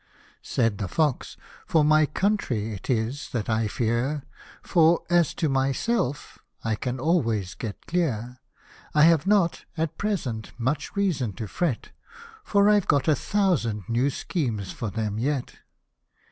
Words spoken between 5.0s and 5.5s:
as to